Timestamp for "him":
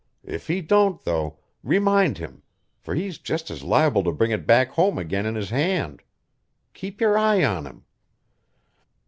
2.17-2.41, 7.67-7.85